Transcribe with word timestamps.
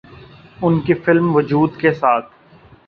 ان 0.61 0.79
کی 0.81 0.93
فلم 1.03 1.35
’وجود‘ 1.35 1.79
کے 1.81 1.93
ساتھ 1.93 2.33